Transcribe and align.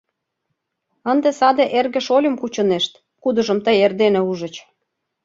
Ынде 1.11 1.29
саде 1.39 1.65
эрге-шольым 1.77 2.35
кучынешт, 2.41 2.93
кудыжым 3.21 3.59
тый 3.65 3.77
эрдене 3.85 4.21
ужыч... 4.31 4.55